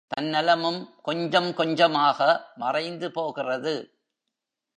தன்னலமும் 0.07 0.79
கொஞ்சம் 1.01 1.53
கொஞ்சமாக 1.53 2.19
மறைந்து 2.55 3.11
போகிறது. 3.11 3.75